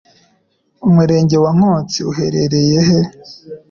Umurenge 0.87 1.37
wa 1.43 1.51
Nkotsi 1.57 1.99
uherereye 2.11 2.77
he 2.87 2.99